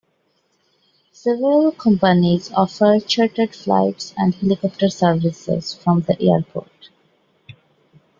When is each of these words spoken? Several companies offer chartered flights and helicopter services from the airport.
Several 1.11 1.71
companies 1.73 2.51
offer 2.53 2.99
chartered 3.01 3.53
flights 3.53 4.15
and 4.17 4.33
helicopter 4.33 4.89
services 4.89 5.75
from 5.75 5.99
the 6.01 6.19
airport. 6.27 6.89